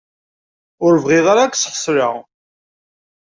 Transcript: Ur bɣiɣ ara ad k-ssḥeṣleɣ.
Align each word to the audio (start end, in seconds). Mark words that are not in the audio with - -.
Ur 0.85 0.93
bɣiɣ 1.03 1.25
ara 1.31 1.41
ad 1.45 1.51
k-ssḥeṣleɣ. 1.51 2.13